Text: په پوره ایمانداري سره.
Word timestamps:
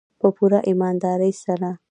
په 0.19 0.27
پوره 0.35 0.59
ایمانداري 0.69 1.31
سره. 1.43 1.69